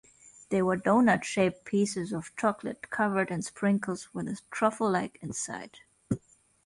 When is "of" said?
2.11-2.35